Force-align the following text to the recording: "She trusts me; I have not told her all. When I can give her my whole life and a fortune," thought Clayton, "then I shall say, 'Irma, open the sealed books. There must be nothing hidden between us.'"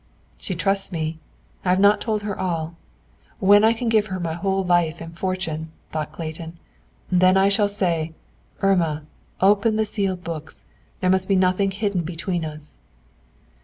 "She 0.39 0.55
trusts 0.55 0.91
me; 0.91 1.19
I 1.63 1.69
have 1.69 1.79
not 1.79 2.01
told 2.01 2.23
her 2.23 2.35
all. 2.39 2.73
When 3.37 3.63
I 3.63 3.71
can 3.71 3.87
give 3.87 4.07
her 4.07 4.19
my 4.19 4.33
whole 4.33 4.63
life 4.63 4.99
and 4.99 5.13
a 5.13 5.15
fortune," 5.15 5.69
thought 5.91 6.11
Clayton, 6.11 6.57
"then 7.11 7.37
I 7.37 7.49
shall 7.49 7.69
say, 7.69 8.15
'Irma, 8.63 9.03
open 9.41 9.75
the 9.75 9.85
sealed 9.85 10.23
books. 10.23 10.65
There 11.01 11.11
must 11.11 11.27
be 11.27 11.35
nothing 11.35 11.69
hidden 11.69 12.01
between 12.01 12.43
us.'" 12.43 12.79